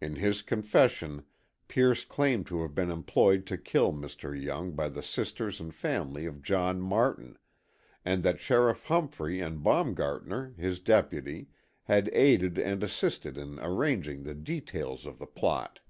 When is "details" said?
14.34-15.04